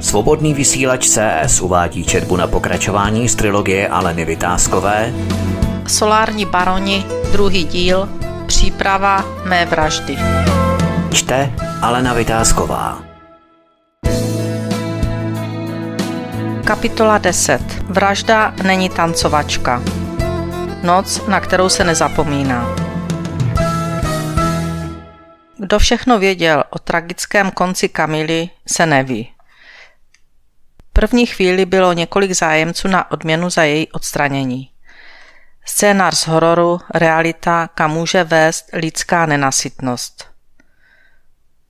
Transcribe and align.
Svobodný 0.00 0.54
vysílač 0.54 1.08
CS 1.08 1.60
uvádí 1.60 2.04
četbu 2.04 2.36
na 2.36 2.46
pokračování 2.46 3.28
z 3.28 3.34
trilogie 3.34 3.88
Aleny 3.88 4.24
Vytázkové 4.24 5.12
Solární 5.86 6.46
baroni, 6.46 7.04
druhý 7.32 7.64
díl, 7.64 8.08
příprava 8.46 9.24
mé 9.44 9.66
vraždy. 9.66 10.16
Čte 11.12 11.52
Alena 11.82 12.14
Vytázková 12.14 13.02
Kapitola 16.64 17.18
10. 17.18 17.60
Vražda 17.84 18.54
není 18.62 18.88
tancovačka. 18.88 19.82
Noc, 20.82 21.26
na 21.26 21.40
kterou 21.40 21.68
se 21.68 21.84
nezapomíná. 21.84 22.76
Kdo 25.58 25.78
všechno 25.78 26.18
věděl 26.18 26.64
o 26.70 26.78
tragickém 26.78 27.50
konci 27.50 27.88
Kamily, 27.88 28.48
se 28.66 28.86
neví. 28.86 29.39
První 30.92 31.26
chvíli 31.26 31.66
bylo 31.66 31.92
několik 31.92 32.32
zájemců 32.32 32.88
na 32.88 33.10
odměnu 33.10 33.50
za 33.50 33.62
její 33.62 33.92
odstranění. 33.92 34.70
Scénář 35.64 36.18
z 36.18 36.26
hororu, 36.26 36.80
realita, 36.94 37.68
kam 37.74 37.90
může 37.90 38.24
vést 38.24 38.70
lidská 38.72 39.26
nenasytnost. 39.26 40.30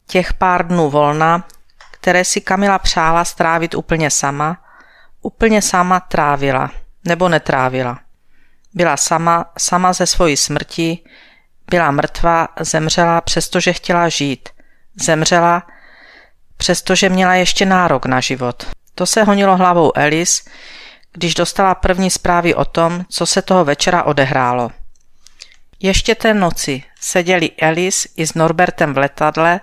Těch 0.07 0.33
pár 0.33 0.67
dnů 0.67 0.91
volna, 0.91 1.45
které 1.91 2.25
si 2.25 2.41
Kamila 2.41 2.79
přála 2.79 3.25
strávit 3.25 3.75
úplně 3.75 4.11
sama, 4.11 4.65
úplně 5.23 5.63
sama 5.63 6.01
trávila, 6.01 6.71
nebo 7.05 7.29
netrávila. 7.29 7.99
Byla 8.75 8.97
sama, 8.97 9.53
sama 9.59 9.93
ze 9.93 10.07
svojí 10.07 10.37
smrti, 10.37 10.99
byla 11.71 11.91
mrtvá, 11.91 12.49
zemřela, 12.61 13.21
přestože 13.21 13.73
chtěla 13.73 14.09
žít. 14.09 14.49
Zemřela, 14.95 15.63
přestože 16.57 17.09
měla 17.09 17.35
ještě 17.35 17.67
nárok 17.67 18.07
na 18.07 18.21
život. 18.21 18.67
To 18.95 19.07
se 19.07 19.25
honilo 19.25 19.57
hlavou 19.57 19.93
Elis, 19.95 20.45
když 21.13 21.35
dostala 21.35 21.75
první 21.75 22.11
zprávy 22.11 22.55
o 22.55 22.65
tom, 22.65 23.05
co 23.09 23.27
se 23.27 23.43
toho 23.43 23.65
večera 23.65 24.03
odehrálo. 24.03 24.71
Ještě 25.81 26.15
té 26.15 26.35
noci 26.35 26.83
seděli 27.01 27.51
Elis 27.59 28.07
i 28.17 28.27
s 28.27 28.35
Norbertem 28.35 28.95
v 28.95 28.99
letadle 28.99 29.61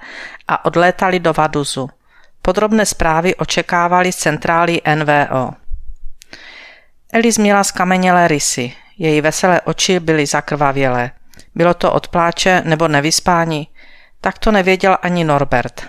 a 0.48 0.66
odlétali 0.66 1.20
do 1.20 1.34
Vaduzu. 1.34 1.90
Podrobné 2.42 2.86
zprávy 2.86 3.36
očekávali 3.36 4.12
z 4.12 4.16
centrály 4.16 4.82
NVO. 4.96 5.52
Elis 7.14 7.38
měla 7.38 7.64
skamenělé 7.64 8.28
rysy, 8.28 8.74
její 8.98 9.22
veselé 9.22 9.62
oči 9.62 10.00
byly 10.00 10.26
zakrvavělé. 10.26 11.12
Bylo 11.56 11.74
to 11.74 11.92
od 11.92 12.08
pláče 12.08 12.62
nebo 12.66 12.88
nevyspání? 12.88 13.68
Tak 14.22 14.40
to 14.40 14.52
nevěděl 14.52 14.98
ani 15.02 15.24
Norbert. 15.24 15.88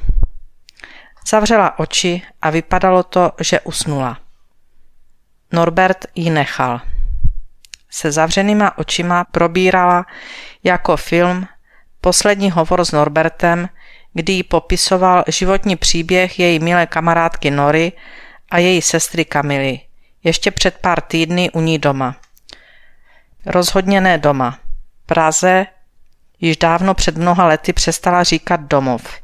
Zavřela 1.27 1.79
oči 1.79 2.23
a 2.43 2.51
vypadalo 2.51 3.03
to, 3.03 3.33
že 3.41 3.61
usnula. 3.61 4.19
Norbert 5.53 6.07
ji 6.15 6.31
nechal. 6.31 6.81
Se 7.91 8.13
zavřenýma 8.13 8.79
očima 8.79 9.25
probírala 9.25 10.07
jako 10.65 10.97
film 10.97 11.47
poslední 12.01 12.51
hovor 12.51 12.85
s 12.85 12.93
Norbertem, 12.93 13.69
kdy 14.13 14.33
jí 14.33 14.43
popisoval 14.43 15.25
životní 15.29 15.77
příběh 15.77 16.39
její 16.39 16.59
milé 16.59 16.87
kamarádky 16.87 17.51
Nory 17.51 17.93
a 18.51 18.59
její 18.59 18.83
sestry 18.83 19.25
Kamily, 19.25 19.81
ještě 20.25 20.51
před 20.51 20.79
pár 20.79 21.01
týdny 21.01 21.51
u 21.51 21.61
ní 21.61 21.79
doma. 21.79 22.17
Rozhodně 23.47 24.01
ne 24.01 24.19
doma. 24.19 24.59
Praze 25.07 25.67
již 26.41 26.57
dávno 26.57 26.95
před 26.95 27.17
mnoha 27.17 27.47
lety 27.47 27.73
přestala 27.73 28.23
říkat 28.23 28.61
domov, 28.61 29.21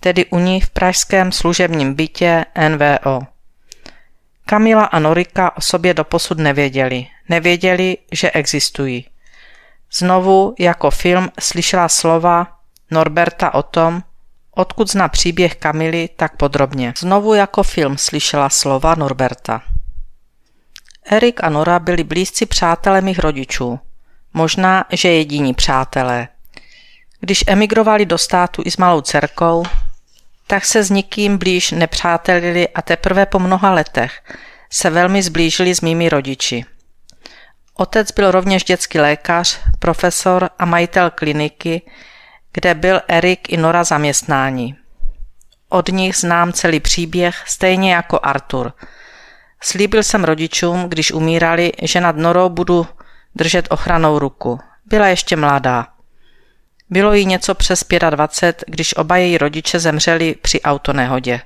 tedy 0.00 0.26
u 0.26 0.38
ní 0.38 0.60
v 0.60 0.70
pražském 0.70 1.32
služebním 1.32 1.94
bytě 1.94 2.44
NVO. 2.68 3.20
Kamila 4.46 4.84
a 4.84 4.98
Norika 4.98 5.56
o 5.56 5.60
sobě 5.60 5.94
doposud 5.94 6.38
nevěděli. 6.38 7.06
Nevěděli, 7.28 7.96
že 8.12 8.30
existují. 8.30 9.06
Znovu 9.92 10.54
jako 10.58 10.90
film 10.90 11.30
slyšela 11.40 11.88
slova 11.88 12.46
Norberta 12.90 13.54
o 13.54 13.62
tom, 13.62 14.02
odkud 14.50 14.90
zná 14.90 15.08
příběh 15.08 15.54
Kamily 15.54 16.08
tak 16.16 16.36
podrobně. 16.36 16.94
Znovu 16.98 17.34
jako 17.34 17.62
film 17.62 17.98
slyšela 17.98 18.48
slova 18.48 18.94
Norberta. 18.94 19.62
Erik 21.10 21.44
a 21.44 21.48
Nora 21.48 21.78
byli 21.78 22.04
blízci 22.04 22.46
přátelé 22.46 23.00
mých 23.00 23.18
rodičů. 23.18 23.80
Možná, 24.34 24.84
že 24.92 25.08
jediní 25.08 25.54
přátelé. 25.54 26.28
Když 27.20 27.44
emigrovali 27.46 28.06
do 28.06 28.18
státu 28.18 28.62
i 28.64 28.70
s 28.70 28.76
malou 28.76 29.00
dcerkou, 29.00 29.64
tak 30.48 30.64
se 30.64 30.82
s 30.82 30.90
nikým 30.90 31.38
blíž 31.38 31.70
nepřátelili 31.70 32.68
a 32.68 32.82
teprve 32.82 33.26
po 33.26 33.38
mnoha 33.38 33.70
letech 33.70 34.22
se 34.70 34.90
velmi 34.90 35.22
zblížili 35.22 35.74
s 35.74 35.80
mými 35.80 36.08
rodiči. 36.08 36.64
Otec 37.74 38.12
byl 38.12 38.30
rovněž 38.30 38.64
dětský 38.64 38.98
lékař, 38.98 39.60
profesor 39.78 40.50
a 40.58 40.64
majitel 40.64 41.10
kliniky, 41.10 41.82
kde 42.52 42.74
byl 42.74 43.00
Erik 43.08 43.52
i 43.52 43.56
Nora 43.56 43.84
zaměstnání. 43.84 44.76
Od 45.68 45.88
nich 45.88 46.16
znám 46.16 46.52
celý 46.52 46.80
příběh, 46.80 47.42
stejně 47.46 47.94
jako 47.94 48.20
Artur. 48.22 48.72
Slíbil 49.60 50.02
jsem 50.02 50.24
rodičům, 50.24 50.88
když 50.88 51.12
umírali, 51.12 51.72
že 51.82 52.00
nad 52.00 52.16
Norou 52.16 52.48
budu 52.48 52.86
držet 53.34 53.66
ochranou 53.70 54.18
ruku. 54.18 54.58
Byla 54.86 55.06
ještě 55.06 55.36
mladá. 55.36 55.86
Bylo 56.90 57.14
jí 57.14 57.26
něco 57.26 57.54
přes 57.54 57.84
25, 58.10 58.64
když 58.66 58.96
oba 58.96 59.16
její 59.16 59.38
rodiče 59.38 59.78
zemřeli 59.78 60.34
při 60.42 60.62
autonehodě. 60.62 61.40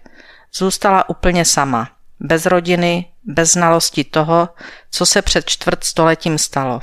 Zůstala 0.55 1.09
úplně 1.09 1.45
sama, 1.45 1.91
bez 2.21 2.47
rodiny, 2.47 3.07
bez 3.25 3.53
znalosti 3.53 4.05
toho, 4.05 4.49
co 4.91 5.07
se 5.07 5.23
před 5.23 5.51
čtvrt 5.51 5.85
stoletím 5.85 6.39
stalo. 6.39 6.81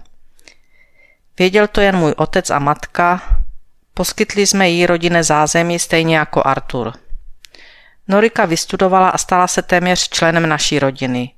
Věděl 1.39 1.67
to 1.67 1.81
jen 1.81 1.95
můj 1.95 2.13
otec 2.17 2.49
a 2.49 2.59
matka, 2.59 3.21
poskytli 3.93 4.47
jsme 4.47 4.69
jí 4.69 4.85
rodinné 4.85 5.23
zázemí 5.23 5.79
stejně 5.79 6.17
jako 6.17 6.47
Artur. 6.47 6.93
Norika 8.07 8.45
vystudovala 8.45 9.09
a 9.09 9.17
stala 9.17 9.47
se 9.47 9.61
téměř 9.61 10.09
členem 10.09 10.49
naší 10.49 10.79
rodiny. 10.79 11.33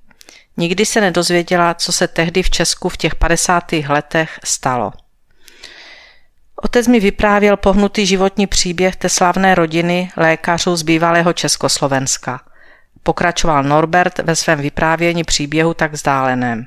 Nikdy 0.58 0.86
se 0.86 1.02
nedozvěděla, 1.02 1.74
co 1.74 1.92
se 1.92 2.08
tehdy 2.08 2.44
v 2.44 2.50
Česku 2.50 2.90
v 2.90 2.98
těch 2.98 3.16
50. 3.16 3.72
letech 3.72 4.40
stalo. 4.44 4.94
Otec 6.72 6.88
mi 6.88 7.00
vyprávěl 7.00 7.58
pohnutý 7.58 8.06
životní 8.06 8.48
příběh 8.48 8.96
té 8.96 9.10
slavné 9.10 9.56
rodiny 9.56 10.12
lékařů 10.18 10.76
z 10.76 10.82
bývalého 10.82 11.34
Československa. 11.34 12.42
Pokračoval 13.04 13.64
Norbert 13.64 14.20
ve 14.20 14.36
svém 14.36 14.60
vyprávění 14.60 15.24
příběhu 15.24 15.74
tak 15.74 15.92
vzdáleném. 15.92 16.66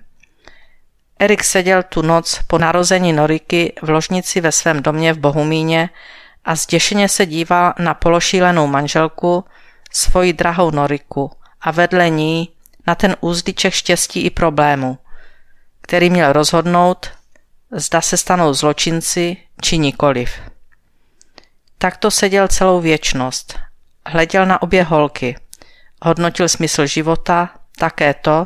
Erik 1.18 1.44
seděl 1.44 1.82
tu 1.82 2.02
noc 2.02 2.40
po 2.46 2.58
narození 2.58 3.12
Noriky 3.12 3.72
v 3.82 3.90
ložnici 3.90 4.40
ve 4.40 4.52
svém 4.52 4.82
domě 4.82 5.12
v 5.12 5.18
Bohumíně 5.18 5.90
a 6.44 6.54
zděšeně 6.54 7.08
se 7.08 7.26
díval 7.26 7.74
na 7.78 7.94
pološílenou 7.94 8.66
manželku, 8.66 9.44
svoji 9.92 10.32
drahou 10.32 10.70
Noriku 10.70 11.30
a 11.60 11.70
vedle 11.70 12.10
ní 12.10 12.48
na 12.86 12.94
ten 12.94 13.16
úzdiček 13.20 13.72
štěstí 13.72 14.20
i 14.20 14.30
problému, 14.30 14.98
který 15.80 16.10
měl 16.10 16.32
rozhodnout, 16.32 17.10
zda 17.74 18.00
se 18.00 18.16
stanou 18.16 18.54
zločinci 18.54 19.36
či 19.62 19.78
nikoliv. 19.78 20.40
Takto 21.78 22.10
seděl 22.10 22.48
celou 22.48 22.80
věčnost, 22.80 23.58
hleděl 24.06 24.46
na 24.46 24.62
obě 24.62 24.82
holky, 24.82 25.36
hodnotil 26.02 26.48
smysl 26.48 26.86
života, 26.86 27.50
také 27.78 28.14
to, 28.14 28.44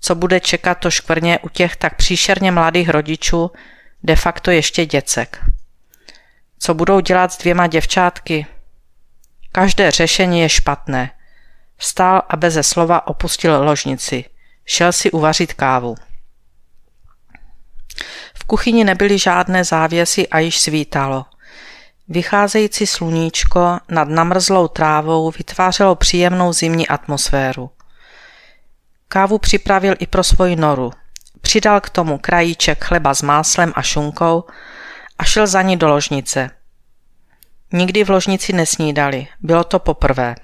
co 0.00 0.14
bude 0.14 0.40
čekat 0.40 0.74
to 0.74 0.90
škvrně 0.90 1.38
u 1.38 1.48
těch 1.48 1.76
tak 1.76 1.96
příšerně 1.96 2.52
mladých 2.52 2.88
rodičů, 2.88 3.50
de 4.02 4.16
facto 4.16 4.50
ještě 4.50 4.86
děcek. 4.86 5.44
Co 6.58 6.74
budou 6.74 7.00
dělat 7.00 7.32
s 7.32 7.38
dvěma 7.38 7.66
děvčátky? 7.66 8.46
Každé 9.52 9.90
řešení 9.90 10.40
je 10.40 10.48
špatné. 10.48 11.10
Vstál 11.76 12.22
a 12.28 12.36
beze 12.36 12.62
slova 12.62 13.06
opustil 13.06 13.64
ložnici. 13.64 14.24
Šel 14.64 14.92
si 14.92 15.10
uvařit 15.10 15.54
kávu. 15.54 15.96
Kuchyni 18.50 18.84
nebyly 18.84 19.18
žádné 19.18 19.64
závěsy 19.64 20.28
a 20.28 20.38
již 20.38 20.60
svítalo. 20.60 21.26
Vycházející 22.08 22.86
sluníčko 22.86 23.78
nad 23.88 24.08
namrzlou 24.08 24.68
trávou 24.68 25.30
vytvářelo 25.30 25.94
příjemnou 25.94 26.52
zimní 26.52 26.88
atmosféru. 26.88 27.70
Kávu 29.08 29.38
připravil 29.38 29.94
i 29.98 30.06
pro 30.06 30.24
svoji 30.24 30.56
noru. 30.56 30.90
Přidal 31.40 31.80
k 31.80 31.90
tomu 31.90 32.18
krajíček 32.18 32.84
chleba 32.84 33.14
s 33.14 33.22
máslem 33.22 33.72
a 33.76 33.82
šunkou 33.82 34.44
a 35.18 35.24
šel 35.24 35.46
za 35.46 35.62
ní 35.62 35.76
do 35.76 35.88
ložnice. 35.88 36.50
Nikdy 37.72 38.04
v 38.04 38.10
ložnici 38.10 38.52
nesnídali, 38.52 39.26
bylo 39.40 39.64
to 39.64 39.78
poprvé. 39.78 40.34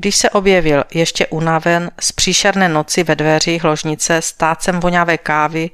Když 0.00 0.16
se 0.16 0.30
objevil 0.30 0.84
ještě 0.94 1.26
unaven 1.26 1.90
z 2.00 2.12
příšerné 2.12 2.68
noci 2.68 3.04
ve 3.04 3.16
dveřích 3.16 3.64
ložnice 3.64 4.16
s 4.16 4.32
tácem 4.32 4.80
voňavé 4.80 5.18
kávy 5.18 5.70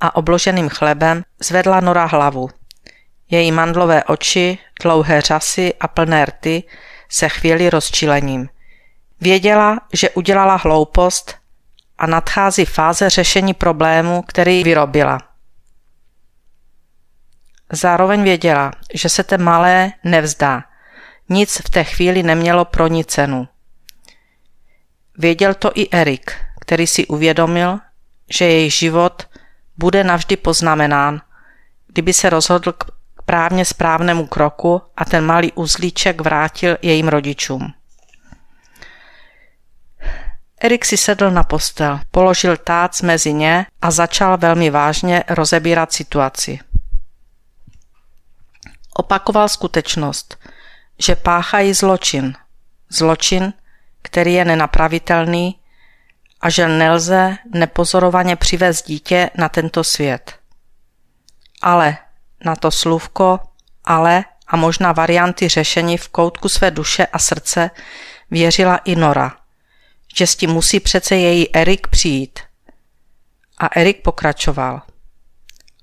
a 0.00 0.16
obloženým 0.16 0.68
chlebem, 0.68 1.22
zvedla 1.40 1.80
Nora 1.80 2.04
hlavu. 2.04 2.50
Její 3.30 3.52
mandlové 3.52 4.04
oči, 4.04 4.58
dlouhé 4.82 5.20
řasy 5.20 5.74
a 5.80 5.88
plné 5.88 6.24
rty 6.24 6.62
se 7.08 7.28
chvěli 7.28 7.70
rozčilením. 7.70 8.48
Věděla, 9.20 9.80
že 9.92 10.10
udělala 10.10 10.56
hloupost 10.56 11.34
a 11.98 12.06
nadchází 12.06 12.64
fáze 12.64 13.10
řešení 13.10 13.54
problému, 13.54 14.22
který 14.22 14.64
vyrobila. 14.64 15.18
Zároveň 17.72 18.22
věděla, 18.22 18.70
že 18.94 19.08
se 19.08 19.24
té 19.24 19.38
malé 19.38 19.92
nevzdá. 20.04 20.64
Nic 21.28 21.62
v 21.66 21.70
té 21.70 21.84
chvíli 21.84 22.22
nemělo 22.22 22.64
pro 22.64 22.86
ní 22.86 23.04
cenu. 23.04 23.48
Věděl 25.18 25.54
to 25.54 25.70
i 25.74 25.88
Erik, 25.92 26.32
který 26.60 26.86
si 26.86 27.06
uvědomil, 27.06 27.78
že 28.30 28.44
její 28.44 28.70
život 28.70 29.28
bude 29.76 30.04
navždy 30.04 30.36
poznamenán, 30.36 31.20
kdyby 31.86 32.12
se 32.12 32.30
rozhodl 32.30 32.72
k 32.72 32.84
právně 33.24 33.64
správnému 33.64 34.26
kroku 34.26 34.82
a 34.96 35.04
ten 35.04 35.24
malý 35.24 35.52
uzlíček 35.52 36.20
vrátil 36.20 36.76
jejím 36.82 37.08
rodičům. 37.08 37.74
Erik 40.60 40.84
si 40.84 40.96
sedl 40.96 41.30
na 41.30 41.42
postel, 41.42 42.00
položil 42.10 42.56
tác 42.56 43.02
mezi 43.02 43.32
ně 43.32 43.66
a 43.82 43.90
začal 43.90 44.38
velmi 44.38 44.70
vážně 44.70 45.24
rozebírat 45.28 45.92
situaci. 45.92 46.58
Opakoval 48.94 49.48
skutečnost, 49.48 50.38
že 50.98 51.16
páchají 51.16 51.74
zločin. 51.74 52.34
Zločin, 52.88 53.52
který 54.02 54.34
je 54.34 54.44
nenapravitelný 54.44 55.60
a 56.40 56.50
že 56.50 56.68
nelze 56.68 57.36
nepozorovaně 57.54 58.36
přivést 58.36 58.86
dítě 58.86 59.30
na 59.34 59.48
tento 59.48 59.84
svět. 59.84 60.38
Ale 61.62 61.98
na 62.44 62.56
to 62.56 62.70
slůvko, 62.70 63.40
ale 63.84 64.24
a 64.46 64.56
možná 64.56 64.92
varianty 64.92 65.48
řešení 65.48 65.98
v 65.98 66.08
koutku 66.08 66.48
své 66.48 66.70
duše 66.70 67.06
a 67.06 67.18
srdce 67.18 67.70
věřila 68.30 68.76
i 68.76 68.96
Nora, 68.96 69.36
že 70.16 70.26
s 70.26 70.36
tím 70.36 70.50
musí 70.50 70.80
přece 70.80 71.16
její 71.16 71.56
Erik 71.56 71.86
přijít. 71.88 72.40
A 73.58 73.66
Erik 73.66 74.02
pokračoval. 74.02 74.82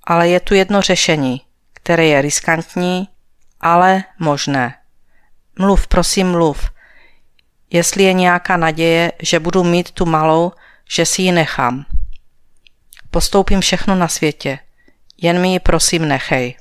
Ale 0.04 0.30
je 0.30 0.40
tu 0.40 0.54
jedno 0.54 0.82
řešení, 0.82 1.42
které 1.74 2.06
je 2.06 2.22
riskantní, 2.22 3.10
ale 3.62 4.04
možné. 4.20 4.76
Mluv, 5.60 5.88
prosím, 5.88 6.32
mluv. 6.32 6.70
Jestli 7.70 8.04
je 8.04 8.14
nějaká 8.14 8.58
naděje, 8.58 9.12
že 9.22 9.40
budu 9.40 9.64
mít 9.64 9.92
tu 9.92 10.06
malou, 10.06 10.52
že 10.90 11.06
si 11.06 11.22
ji 11.22 11.32
nechám. 11.32 11.86
Postoupím 13.12 13.62
všechno 13.62 13.96
na 13.96 14.08
světě. 14.08 14.60
Jen 15.18 15.42
mi 15.42 15.54
ji 15.54 15.60
prosím 15.60 16.08
nechej. 16.08 16.56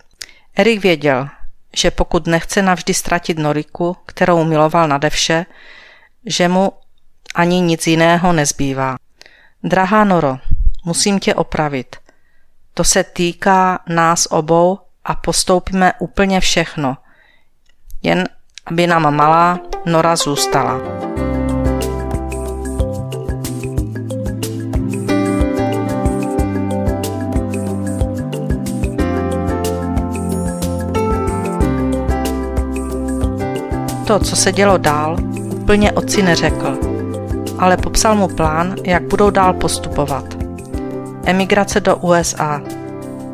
Erik 0.57 0.83
věděl, 0.83 1.29
že 1.77 1.91
pokud 1.91 2.27
nechce 2.27 2.63
navždy 2.63 2.95
ztratit 2.95 3.39
Noriku, 3.39 3.97
kterou 4.07 4.45
miloval 4.45 4.89
nade 4.89 5.11
vše, 5.11 5.47
že 6.27 6.49
mu 6.49 6.73
ani 7.35 7.61
nic 7.61 7.87
jiného 7.87 8.33
nezbývá. 8.33 8.97
Drahá 9.65 10.05
Noro, 10.05 10.39
musím 10.85 11.21
tě 11.21 11.35
opravit. 11.35 11.97
To 12.75 12.85
se 12.85 13.05
týká 13.05 13.79
nás 13.89 14.27
obou 14.31 14.79
a 15.05 15.15
postoupíme 15.15 15.93
úplně 15.99 16.41
všechno. 16.41 16.97
Jen 18.03 18.29
aby 18.67 18.87
nám 18.87 19.17
malá 19.17 19.59
Nora 19.87 20.17
zůstala. 20.17 20.81
To, 34.07 34.19
co 34.19 34.37
se 34.37 34.53
dělo 34.53 34.79
dál, 34.79 35.17
úplně 35.53 35.93
otci 35.93 36.23
neřekl, 36.23 36.79
ale 37.59 37.77
popsal 37.77 38.15
mu 38.15 38.29
plán, 38.29 38.75
jak 38.85 39.03
budou 39.03 39.31
dál 39.31 39.53
postupovat. 39.53 40.25
Emigrace 41.25 41.81
do 41.81 41.97
USA. 41.97 42.63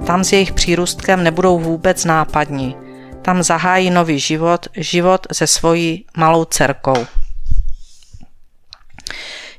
Tam 0.07 0.25
s 0.25 0.33
jejich 0.33 0.53
přírůstkem 0.53 1.23
nebudou 1.25 1.59
vůbec 1.59 2.05
nápadní. 2.05 2.77
Tam 3.23 3.43
zahájí 3.43 3.91
nový 3.91 4.19
život, 4.19 4.67
život 4.77 5.27
se 5.33 5.47
svojí 5.47 6.07
malou 6.17 6.45
dcerkou. 6.45 7.07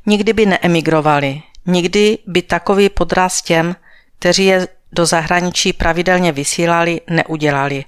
Nikdy 0.05 0.33
by 0.33 0.45
neemigrovali, 0.45 1.41
nikdy 1.65 2.17
by 2.27 2.41
takový 2.41 2.89
podraz 2.89 3.41
těm, 3.41 3.75
kteří 4.19 4.45
je 4.45 4.67
do 4.91 5.05
zahraničí 5.05 5.73
pravidelně 5.73 6.31
vysílali, 6.31 7.01
neudělali. 7.09 7.85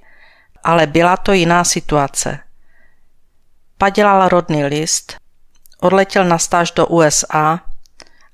Ale 0.63 0.87
byla 0.87 1.17
to 1.17 1.33
jiná 1.33 1.63
situace– 1.63 2.39
Padělal 3.83 4.29
rodný 4.29 4.65
list, 4.65 5.15
odletěl 5.81 6.25
na 6.25 6.37
stáž 6.37 6.71
do 6.71 6.87
USA 6.87 7.59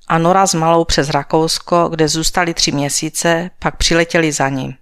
a 0.08 0.18
Nora 0.18 0.46
s 0.46 0.54
malou 0.54 0.84
přes 0.84 1.10
Rakousko, 1.10 1.88
kde 1.88 2.08
zůstali 2.08 2.54
tři 2.54 2.72
měsíce, 2.72 3.50
pak 3.58 3.76
přiletěli 3.76 4.32
za 4.32 4.48
ním. 4.48 4.74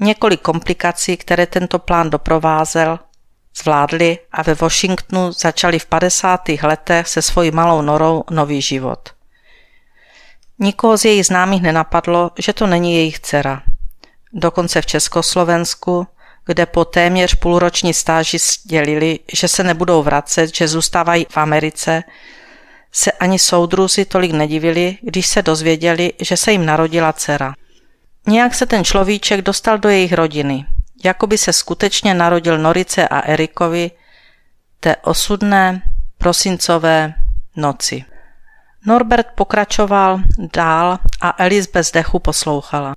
Několik 0.00 0.40
komplikací, 0.40 1.16
které 1.16 1.46
tento 1.46 1.78
plán 1.78 2.10
doprovázel, 2.10 2.98
zvládli 3.56 4.18
a 4.32 4.42
ve 4.42 4.54
Washingtonu 4.54 5.32
začali 5.32 5.78
v 5.78 5.86
50. 5.86 6.40
letech 6.62 7.08
se 7.08 7.22
svojí 7.22 7.50
malou 7.50 7.82
Norou 7.82 8.24
nový 8.30 8.62
život. 8.62 9.08
Nikoho 10.58 10.98
z 10.98 11.04
jejich 11.04 11.26
známých 11.26 11.62
nenapadlo, 11.62 12.30
že 12.38 12.52
to 12.52 12.66
není 12.66 12.94
jejich 12.94 13.18
dcera. 13.20 13.62
Dokonce 14.32 14.82
v 14.82 14.86
Československu 14.86 16.06
kde 16.46 16.66
po 16.66 16.84
téměř 16.84 17.34
půlroční 17.34 17.94
stáži 17.94 18.38
sdělili, 18.38 19.18
že 19.32 19.48
se 19.48 19.62
nebudou 19.62 20.02
vracet, 20.02 20.56
že 20.56 20.68
zůstávají 20.68 21.26
v 21.30 21.36
Americe, 21.36 22.02
se 22.92 23.12
ani 23.12 23.38
soudruzi 23.38 24.04
tolik 24.04 24.32
nedivili, 24.32 24.98
když 25.02 25.26
se 25.26 25.42
dozvěděli, 25.42 26.12
že 26.20 26.36
se 26.36 26.52
jim 26.52 26.66
narodila 26.66 27.12
dcera. 27.12 27.54
Nějak 28.26 28.54
se 28.54 28.66
ten 28.66 28.84
človíček 28.84 29.42
dostal 29.42 29.78
do 29.78 29.88
jejich 29.88 30.12
rodiny, 30.12 30.66
jako 31.04 31.26
by 31.26 31.38
se 31.38 31.52
skutečně 31.52 32.14
narodil 32.14 32.58
Norice 32.58 33.08
a 33.08 33.20
Erikovi 33.20 33.90
té 34.80 34.96
osudné 34.96 35.82
prosincové 36.18 37.14
noci. 37.56 38.04
Norbert 38.86 39.26
pokračoval 39.34 40.20
dál 40.52 40.98
a 41.20 41.34
Elis 41.38 41.66
bez 41.66 41.92
dechu 41.92 42.18
poslouchala. 42.18 42.94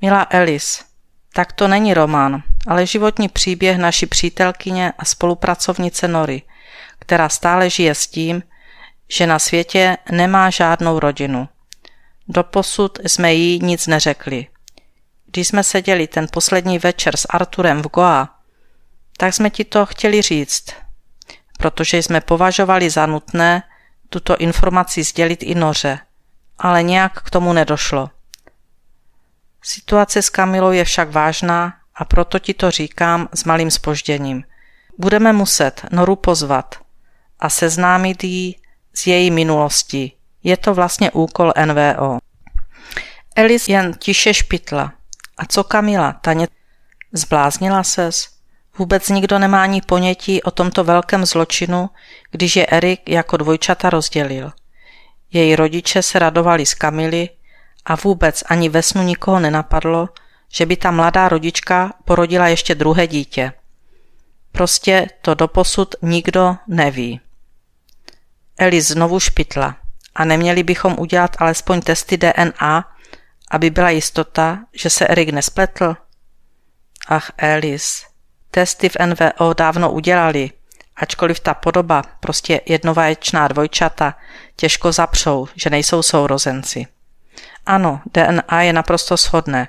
Milá 0.00 0.26
Elis, 0.30 0.84
tak 1.32 1.52
to 1.52 1.68
není 1.68 1.94
román, 1.94 2.42
ale 2.66 2.86
životní 2.86 3.28
příběh 3.28 3.78
naší 3.78 4.06
přítelkyně 4.06 4.92
a 4.98 5.04
spolupracovnice 5.04 6.08
Nory, 6.08 6.42
která 6.98 7.28
stále 7.28 7.70
žije 7.70 7.94
s 7.94 8.06
tím, 8.06 8.42
že 9.08 9.26
na 9.26 9.38
světě 9.38 9.96
nemá 10.10 10.50
žádnou 10.50 10.98
rodinu. 10.98 11.48
Doposud 12.28 12.98
jsme 13.06 13.34
jí 13.34 13.58
nic 13.62 13.86
neřekli. 13.86 14.46
Když 15.32 15.48
jsme 15.48 15.64
seděli 15.64 16.06
ten 16.06 16.26
poslední 16.32 16.78
večer 16.78 17.16
s 17.16 17.26
Arturem 17.30 17.82
v 17.82 17.88
Goa, 17.88 18.34
tak 19.16 19.34
jsme 19.34 19.50
ti 19.50 19.64
to 19.64 19.86
chtěli 19.86 20.22
říct, 20.22 20.66
protože 21.58 22.02
jsme 22.02 22.20
považovali 22.20 22.90
za 22.90 23.06
nutné 23.06 23.62
tuto 24.08 24.36
informaci 24.36 25.02
sdělit 25.02 25.42
i 25.42 25.54
Noře, 25.54 25.98
ale 26.58 26.82
nějak 26.82 27.22
k 27.22 27.30
tomu 27.30 27.52
nedošlo. 27.52 28.10
Situace 29.62 30.22
s 30.22 30.30
Kamilou 30.30 30.70
je 30.70 30.84
však 30.84 31.10
vážná 31.10 31.74
a 31.94 32.04
proto 32.04 32.38
ti 32.38 32.54
to 32.54 32.70
říkám 32.70 33.28
s 33.34 33.44
malým 33.44 33.70
spožděním. 33.70 34.44
Budeme 34.98 35.32
muset 35.32 35.84
Noru 35.90 36.16
pozvat 36.16 36.74
a 37.38 37.50
seznámit 37.50 38.24
jí 38.24 38.56
s 38.94 39.06
její 39.06 39.30
minulostí. 39.30 40.16
Je 40.42 40.56
to 40.56 40.74
vlastně 40.74 41.10
úkol 41.10 41.52
NVO. 41.64 42.18
Elis 43.36 43.68
jen 43.68 43.94
tiše 43.94 44.34
špitla. 44.34 44.92
A 45.38 45.46
co 45.46 45.64
Kamila, 45.64 46.12
taně 46.12 46.48
zbláznila 47.12 47.82
ses? 47.82 48.28
Vůbec 48.78 49.08
nikdo 49.08 49.38
nemá 49.38 49.62
ani 49.62 49.82
ponětí 49.82 50.42
o 50.42 50.50
tomto 50.50 50.84
velkém 50.84 51.26
zločinu, 51.26 51.90
když 52.30 52.56
je 52.56 52.66
Erik 52.66 53.08
jako 53.08 53.36
dvojčata 53.36 53.90
rozdělil. 53.90 54.52
Její 55.32 55.56
rodiče 55.56 56.02
se 56.02 56.18
radovali 56.18 56.66
z 56.66 56.74
Kamily 56.74 57.28
a 57.84 57.94
vůbec 57.96 58.44
ani 58.46 58.68
ve 58.68 58.82
snu 58.82 59.02
nikoho 59.02 59.40
nenapadlo, 59.40 60.08
že 60.52 60.66
by 60.66 60.76
ta 60.76 60.90
mladá 60.90 61.28
rodička 61.28 61.92
porodila 62.04 62.48
ještě 62.48 62.74
druhé 62.74 63.06
dítě. 63.06 63.52
Prostě 64.52 65.06
to 65.22 65.34
doposud 65.34 65.94
nikdo 66.02 66.56
neví. 66.66 67.20
Eli 68.58 68.82
znovu 68.82 69.20
špitla 69.20 69.76
a 70.14 70.24
neměli 70.24 70.62
bychom 70.62 70.96
udělat 70.98 71.36
alespoň 71.38 71.80
testy 71.80 72.16
DNA, 72.16 72.84
aby 73.50 73.70
byla 73.70 73.90
jistota, 73.90 74.58
že 74.72 74.90
se 74.90 75.06
Erik 75.06 75.28
nespletl? 75.28 75.96
Ach, 77.08 77.30
Elis, 77.38 78.06
testy 78.50 78.88
v 78.88 78.96
NVO 79.06 79.52
dávno 79.54 79.92
udělali, 79.92 80.50
ačkoliv 80.96 81.40
ta 81.40 81.54
podoba, 81.54 82.02
prostě 82.20 82.60
jednovaječná 82.66 83.48
dvojčata, 83.48 84.14
těžko 84.56 84.92
zapřou, 84.92 85.48
že 85.54 85.70
nejsou 85.70 86.02
sourozenci. 86.02 86.86
Ano, 87.66 88.00
DNA 88.14 88.62
je 88.62 88.72
naprosto 88.72 89.16
shodné. 89.16 89.68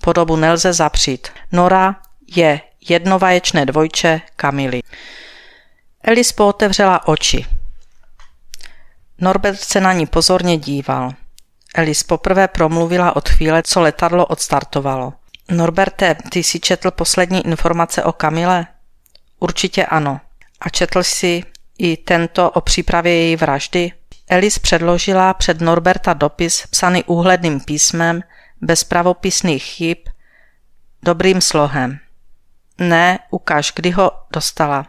Podobu 0.00 0.36
nelze 0.36 0.72
zapřít. 0.72 1.28
Nora 1.52 1.96
je 2.36 2.60
jednovaječné 2.88 3.66
dvojče 3.66 4.20
Kamily. 4.36 4.80
Elis 6.02 6.32
pootevřela 6.32 7.08
oči. 7.08 7.46
Norbert 9.18 9.60
se 9.60 9.80
na 9.80 9.92
ní 9.92 10.06
pozorně 10.06 10.56
díval. 10.58 11.12
Elis 11.74 12.02
poprvé 12.02 12.48
promluvila 12.48 13.16
od 13.16 13.28
chvíle, 13.28 13.62
co 13.62 13.80
letadlo 13.80 14.26
odstartovalo. 14.26 15.12
Norberte, 15.50 16.16
ty 16.30 16.42
jsi 16.42 16.60
četl 16.60 16.90
poslední 16.90 17.46
informace 17.46 18.04
o 18.04 18.12
Kamile? 18.12 18.66
Určitě 19.38 19.86
ano. 19.86 20.20
A 20.60 20.68
četl 20.68 21.02
jsi 21.02 21.42
i 21.78 21.96
tento 21.96 22.50
o 22.50 22.60
přípravě 22.60 23.14
její 23.14 23.36
vraždy? 23.36 23.92
Elis 24.28 24.58
předložila 24.58 25.34
před 25.34 25.60
Norberta 25.60 26.12
dopis 26.12 26.66
psaný 26.66 27.04
úhledným 27.04 27.60
písmem, 27.60 28.22
bez 28.60 28.84
pravopisných 28.84 29.64
chyb, 29.64 29.98
dobrým 31.02 31.40
slohem. 31.40 31.98
Ne, 32.78 33.18
ukaž, 33.30 33.72
kdy 33.76 33.90
ho 33.90 34.12
dostala. 34.32 34.86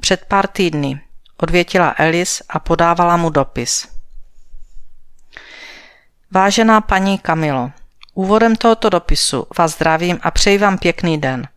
Před 0.00 0.24
pár 0.24 0.46
týdny, 0.46 1.00
odvětila 1.36 1.94
Elis 1.98 2.42
a 2.48 2.58
podávala 2.58 3.16
mu 3.16 3.30
dopis. 3.30 3.95
Vážená 6.30 6.80
paní 6.80 7.18
Kamilo, 7.18 7.70
úvodem 8.14 8.56
tohoto 8.56 8.90
dopisu 8.90 9.46
vás 9.58 9.72
zdravím 9.72 10.18
a 10.22 10.30
přeji 10.30 10.58
vám 10.58 10.78
pěkný 10.78 11.18
den. 11.18 11.48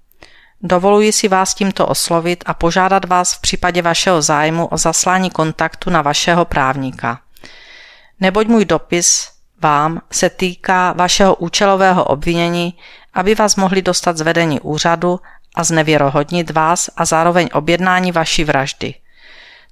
Dovoluji 0.61 1.11
si 1.11 1.27
vás 1.27 1.53
tímto 1.53 1.87
oslovit 1.87 2.43
a 2.45 2.53
požádat 2.53 3.05
vás 3.05 3.33
v 3.33 3.41
případě 3.41 3.81
vašeho 3.81 4.21
zájmu 4.21 4.65
o 4.65 4.77
zaslání 4.77 5.29
kontaktu 5.29 5.89
na 5.89 6.01
vašeho 6.01 6.45
právníka. 6.45 7.19
Neboť 8.19 8.47
můj 8.47 8.65
dopis 8.65 9.27
vám 9.61 10.01
se 10.11 10.29
týká 10.29 10.93
vašeho 10.93 11.35
účelového 11.35 12.03
obvinění, 12.03 12.77
aby 13.13 13.35
vás 13.35 13.55
mohli 13.55 13.81
dostat 13.81 14.17
z 14.17 14.21
vedení 14.21 14.59
úřadu 14.59 15.19
a 15.55 15.63
znevěrohodnit 15.63 16.51
vás 16.51 16.89
a 16.97 17.05
zároveň 17.05 17.49
objednání 17.53 18.11
vaší 18.11 18.43
vraždy. 18.43 18.93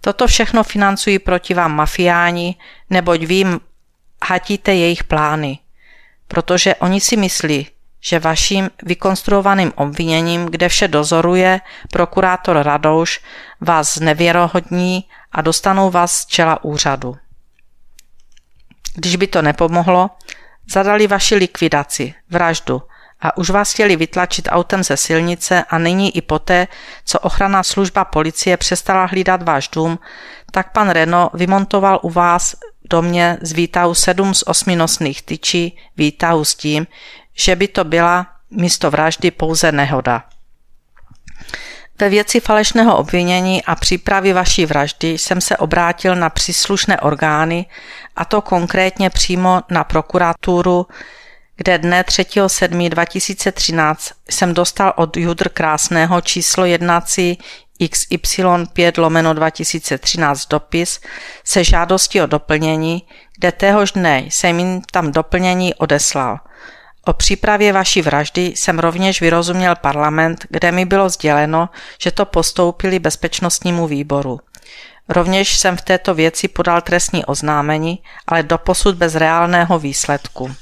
Toto 0.01 0.27
všechno 0.27 0.63
financují 0.63 1.20
proti 1.20 1.54
vám 1.54 1.75
mafiáni, 1.75 2.56
neboť 2.89 3.22
jim 3.22 3.60
hatíte 4.25 4.75
jejich 4.75 5.03
plány, 5.03 5.59
protože 6.27 6.75
oni 6.75 7.01
si 7.01 7.17
myslí, 7.17 7.67
že 8.00 8.19
vaším 8.19 8.69
vykonstruovaným 8.83 9.74
obviněním, 9.75 10.45
kde 10.45 10.69
vše 10.69 10.88
dozoruje 10.88 11.62
prokurátor 11.91 12.57
Radouš, 12.63 13.21
vás 13.62 13.93
znevěrohodní 13.93 15.03
a 15.31 15.41
dostanou 15.41 15.91
vás 15.91 16.15
z 16.15 16.25
čela 16.25 16.63
úřadu. 16.63 17.17
Když 18.95 19.15
by 19.15 19.27
to 19.27 19.41
nepomohlo, 19.41 20.09
zadali 20.69 21.07
vaši 21.07 21.36
likvidaci, 21.36 22.13
vraždu 22.29 22.81
a 23.21 23.38
už 23.38 23.50
vás 23.50 23.74
chtěli 23.74 23.95
vytlačit 23.95 24.47
autem 24.51 24.83
ze 24.83 24.97
silnice 24.97 25.63
a 25.69 25.77
nyní 25.77 26.17
i 26.17 26.21
poté, 26.21 26.67
co 27.05 27.19
ochranná 27.19 27.63
služba 27.63 28.05
policie 28.05 28.57
přestala 28.57 29.05
hlídat 29.05 29.43
váš 29.43 29.67
dům, 29.67 30.00
tak 30.51 30.71
pan 30.71 30.89
Reno 30.89 31.29
vymontoval 31.33 32.00
u 32.01 32.09
vás 32.09 32.55
domě 32.89 33.38
z 33.41 33.51
výtahu 33.51 33.94
sedm 33.94 34.34
z 34.34 34.44
osmi 34.48 34.75
nosných 34.75 35.22
tyčí 35.22 35.77
výtahu 35.98 36.46
s 36.46 36.56
tím, 36.56 36.88
že 37.34 37.56
by 37.56 37.67
to 37.67 37.84
byla 37.84 38.27
místo 38.51 38.91
vraždy 38.91 39.32
pouze 39.32 39.72
nehoda. 39.72 40.24
Ve 42.00 42.10
věci 42.10 42.39
falešného 42.39 42.98
obvinění 42.98 43.63
a 43.63 43.75
přípravy 43.75 44.34
vaší 44.34 44.65
vraždy 44.65 45.17
jsem 45.17 45.41
se 45.41 45.58
obrátil 45.58 46.15
na 46.15 46.29
příslušné 46.29 47.00
orgány, 47.00 47.65
a 48.15 48.25
to 48.25 48.41
konkrétně 48.41 49.10
přímo 49.10 49.62
na 49.72 49.84
prokuraturu, 49.84 50.88
kde 51.57 51.77
dne 51.77 52.01
3.7.2013 52.01 53.95
jsem 54.29 54.53
dostal 54.53 54.93
od 54.95 55.17
Judr 55.17 55.49
Krásného 55.49 56.21
číslo 56.21 56.65
jednací 56.65 57.39
XY5 57.81 59.01
lomeno 59.01 59.33
2013 59.33 60.47
dopis 60.47 60.99
se 61.43 61.63
žádostí 61.63 62.21
o 62.21 62.25
doplnění, 62.25 63.03
kde 63.39 63.51
téhož 63.51 63.91
dne 63.91 64.19
jsem 64.19 64.59
jim 64.59 64.81
tam 64.91 65.11
doplnění 65.11 65.75
odeslal. 65.75 66.39
O 67.05 67.13
přípravě 67.13 67.73
vaší 67.73 68.01
vraždy 68.01 68.45
jsem 68.45 68.79
rovněž 68.79 69.21
vyrozuměl 69.21 69.75
parlament, 69.75 70.45
kde 70.49 70.71
mi 70.71 70.85
bylo 70.85 71.09
sděleno, 71.09 71.69
že 72.01 72.11
to 72.11 72.25
postoupili 72.25 72.99
bezpečnostnímu 72.99 73.87
výboru. 73.87 74.39
Rovněž 75.09 75.57
jsem 75.57 75.77
v 75.77 75.81
této 75.81 76.13
věci 76.13 76.47
podal 76.47 76.81
trestní 76.81 77.25
oznámení, 77.25 78.03
ale 78.27 78.43
doposud 78.43 78.95
bez 78.95 79.15
reálného 79.15 79.79
výsledku. 79.79 80.55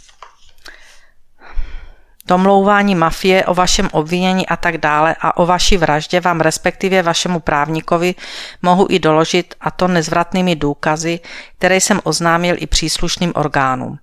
Domlouvání 2.28 2.96
mafie 2.96 3.46
o 3.46 3.54
vašem 3.54 3.90
obvinění 3.92 4.48
a 4.48 4.56
tak 4.56 4.78
dále 4.78 5.16
a 5.22 5.38
o 5.38 5.46
vaší 5.46 5.78
vraždě 5.78 6.20
vám 6.20 6.42
respektive 6.42 7.02
vašemu 7.02 7.40
právníkovi 7.40 8.16
mohu 8.62 8.88
i 8.90 9.00
doložit 9.00 9.56
a 9.62 9.72
to 9.72 9.88
nezvratnými 9.88 10.56
důkazy, 10.56 11.20
které 11.58 11.76
jsem 11.76 12.02
oznámil 12.04 12.56
i 12.60 12.68
příslušným 12.68 13.32
orgánům. 13.36 14.00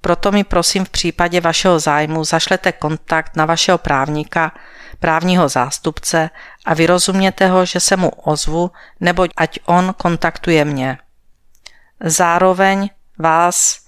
Proto 0.00 0.32
mi 0.32 0.44
prosím 0.44 0.84
v 0.84 0.90
případě 0.90 1.40
vašeho 1.40 1.78
zájmu 1.78 2.24
zašlete 2.24 2.72
kontakt 2.72 3.36
na 3.36 3.44
vašeho 3.44 3.78
právníka, 3.78 4.52
právního 5.00 5.48
zástupce 5.48 6.30
a 6.66 6.74
vyrozumněte 6.74 7.48
ho, 7.48 7.64
že 7.64 7.80
se 7.80 7.96
mu 7.96 8.08
ozvu, 8.08 8.70
neboť 9.00 9.30
ať 9.36 9.58
on 9.66 9.94
kontaktuje 9.96 10.64
mě. 10.64 10.98
Zároveň 12.00 12.90
vás 13.18 13.87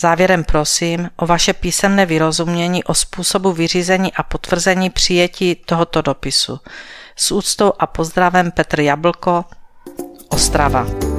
závěrem 0.00 0.44
prosím 0.44 1.10
o 1.16 1.26
vaše 1.26 1.52
písemné 1.52 2.06
vyrozumění 2.06 2.84
o 2.84 2.94
způsobu 2.94 3.52
vyřízení 3.52 4.12
a 4.12 4.22
potvrzení 4.22 4.90
přijetí 4.90 5.54
tohoto 5.54 6.02
dopisu. 6.02 6.60
S 7.16 7.32
úctou 7.32 7.72
a 7.78 7.86
pozdravem 7.86 8.50
Petr 8.50 8.80
Jablko, 8.80 9.44
Ostrava. 10.28 11.09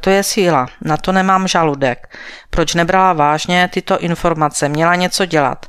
To 0.00 0.10
je 0.10 0.22
síla, 0.22 0.66
na 0.80 0.96
to 0.96 1.12
nemám 1.12 1.48
žaludek. 1.48 2.16
Proč 2.50 2.74
nebrala 2.74 3.12
vážně 3.12 3.68
tyto 3.72 3.98
informace, 3.98 4.68
měla 4.68 4.94
něco 4.94 5.26
dělat? 5.26 5.66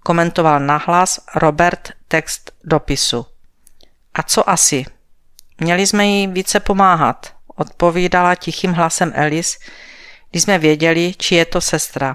Komentoval 0.00 0.60
nahlas 0.60 1.20
Robert 1.34 1.92
text 2.08 2.52
dopisu. 2.64 3.26
A 4.14 4.22
co 4.22 4.50
asi? 4.50 4.84
Měli 5.60 5.86
jsme 5.86 6.06
jí 6.06 6.26
více 6.26 6.60
pomáhat, 6.60 7.34
odpovídala 7.56 8.34
tichým 8.34 8.72
hlasem 8.72 9.12
Elis, 9.14 9.58
když 10.30 10.42
jsme 10.42 10.58
věděli, 10.58 11.14
či 11.18 11.34
je 11.34 11.44
to 11.44 11.60
sestra. 11.60 12.14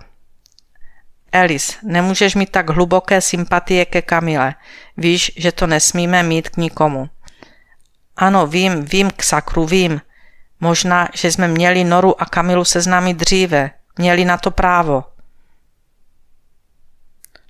Elis, 1.31 1.77
nemůžeš 1.83 2.35
mít 2.35 2.49
tak 2.49 2.69
hluboké 2.69 3.21
sympatie 3.21 3.85
ke 3.85 4.01
Kamile. 4.01 4.55
Víš, 4.97 5.31
že 5.35 5.51
to 5.51 5.67
nesmíme 5.67 6.23
mít 6.23 6.49
k 6.49 6.57
nikomu. 6.57 7.09
Ano, 8.17 8.47
vím, 8.47 8.85
vím, 8.85 9.11
k 9.11 9.23
sakru, 9.23 9.65
vím, 9.65 10.01
Možná, 10.63 11.09
že 11.13 11.31
jsme 11.31 11.47
měli 11.47 11.83
Noru 11.83 12.21
a 12.21 12.25
Kamilu 12.25 12.65
seznámit 12.65 13.17
dříve. 13.17 13.71
Měli 13.97 14.25
na 14.25 14.37
to 14.37 14.51
právo. 14.51 15.03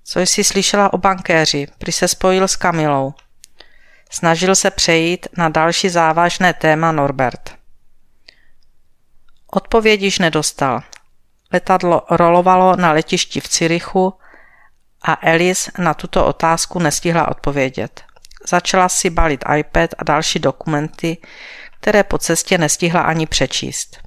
Co 0.03 0.19
jsi 0.19 0.43
slyšela 0.43 0.93
o 0.93 0.97
bankéři, 0.97 1.67
prý 1.77 1.91
se 1.91 2.07
spojil 2.07 2.47
s 2.47 2.55
Kamilou. 2.55 3.13
Snažil 4.09 4.55
se 4.55 4.71
přejít 4.71 5.27
na 5.37 5.49
další 5.49 5.89
závažné 5.89 6.53
téma 6.53 6.91
Norbert. 6.91 7.55
Odpověď 9.51 10.01
již 10.01 10.19
nedostal. 10.19 10.81
Letadlo 11.51 12.01
rolovalo 12.09 12.75
na 12.75 12.91
letišti 12.91 13.39
v 13.39 13.47
Cirichu 13.47 14.13
a 15.01 15.13
Alice 15.13 15.71
na 15.77 15.93
tuto 15.93 16.25
otázku 16.25 16.79
nestihla 16.79 17.27
odpovědět. 17.27 18.03
Začala 18.47 18.89
si 18.89 19.09
balit 19.09 19.45
iPad 19.57 19.89
a 19.97 20.03
další 20.03 20.39
dokumenty, 20.39 21.17
které 21.83 22.03
po 22.03 22.17
cestě 22.17 22.57
nestihla 22.57 23.01
ani 23.01 23.25
přečíst. 23.25 23.99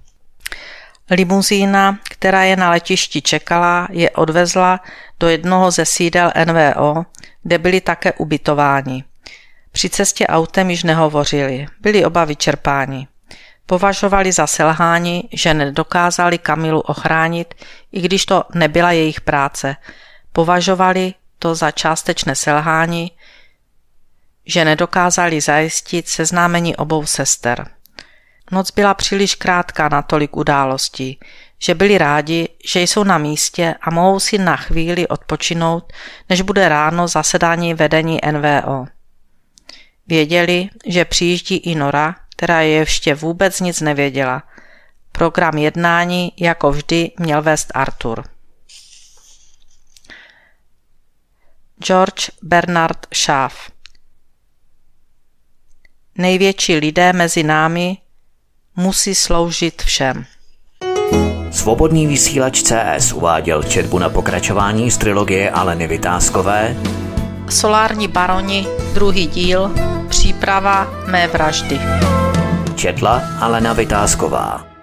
Limuzína, 1.10 1.98
která 2.10 2.42
je 2.42 2.56
na 2.56 2.70
letišti 2.70 3.22
čekala, 3.22 3.88
je 3.90 4.10
odvezla 4.10 4.80
do 5.20 5.28
jednoho 5.28 5.70
ze 5.70 5.84
sídel 5.84 6.32
NVO, 6.44 7.04
kde 7.42 7.58
byli 7.58 7.80
také 7.80 8.12
ubytováni. 8.12 9.04
Při 9.72 9.90
cestě 9.90 10.26
autem 10.26 10.70
již 10.70 10.82
nehovořili, 10.82 11.66
byli 11.80 12.04
oba 12.04 12.24
vyčerpáni. 12.24 13.08
Považovali 13.66 14.32
za 14.32 14.46
selhání, 14.46 15.28
že 15.32 15.54
nedokázali 15.54 16.38
Kamilu 16.38 16.80
ochránit, 16.80 17.54
i 17.92 18.00
když 18.00 18.26
to 18.26 18.44
nebyla 18.54 18.92
jejich 18.92 19.20
práce. 19.20 19.76
Považovali 20.32 21.14
to 21.38 21.54
za 21.54 21.70
částečné 21.70 22.34
selhání, 22.34 23.12
že 24.46 24.64
nedokázali 24.64 25.40
zajistit 25.40 26.08
seznámení 26.08 26.76
obou 26.76 27.06
sester. 27.06 27.70
Noc 28.52 28.70
byla 28.70 28.94
příliš 28.94 29.34
krátká 29.34 29.88
na 29.88 30.02
tolik 30.02 30.36
událostí, 30.36 31.20
že 31.58 31.74
byli 31.74 31.98
rádi, 31.98 32.48
že 32.72 32.80
jsou 32.80 33.04
na 33.04 33.18
místě 33.18 33.74
a 33.80 33.90
mohou 33.90 34.20
si 34.20 34.38
na 34.38 34.56
chvíli 34.56 35.08
odpočinout, 35.08 35.92
než 36.28 36.40
bude 36.40 36.68
ráno 36.68 37.08
zasedání 37.08 37.74
vedení 37.74 38.18
NVO. 38.32 38.86
Věděli, 40.06 40.68
že 40.86 41.04
přijíždí 41.04 41.56
i 41.56 41.74
Nora, 41.74 42.14
která 42.36 42.60
je 42.60 42.70
ještě 42.70 43.14
vůbec 43.14 43.60
nic 43.60 43.80
nevěděla. 43.80 44.42
Program 45.12 45.58
jednání, 45.58 46.32
jako 46.40 46.70
vždy, 46.70 47.10
měl 47.18 47.42
vést 47.42 47.72
Arthur. 47.74 48.24
George 51.78 52.30
Bernard 52.42 53.06
Shaw 53.14 53.52
Největší 56.18 56.76
lidé 56.76 57.12
mezi 57.12 57.42
námi 57.42 57.96
musí 58.76 59.14
sloužit 59.14 59.82
všem. 59.82 60.24
Svobodný 61.50 62.06
vysílač 62.06 62.62
CS 62.62 63.12
uváděl 63.12 63.62
četbu 63.62 63.98
na 63.98 64.08
pokračování 64.08 64.90
z 64.90 64.98
trilogie 64.98 65.50
Aleny 65.50 65.86
Vytázkové 65.86 66.76
Solární 67.50 68.08
baroni, 68.08 68.66
druhý 68.94 69.26
díl, 69.26 69.70
příprava 70.08 70.90
mé 71.10 71.28
vraždy. 71.28 71.80
Četla 72.74 73.22
Alena 73.40 73.72
Vytázková 73.72 74.75